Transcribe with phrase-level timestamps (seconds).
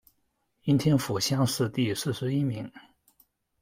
[0.63, 2.71] 应天府乡试第四十一名。